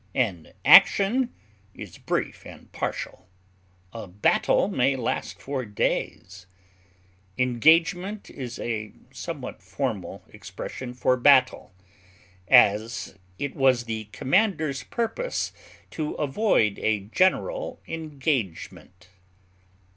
[0.15, 1.31] An action
[1.75, 3.27] is brief and partial;
[3.93, 6.47] a battle may last for days.
[7.37, 11.71] Engagement is a somewhat formal expression for battle;
[12.47, 15.53] as, it was the commander's purpose
[15.91, 19.09] to avoid a general engagement.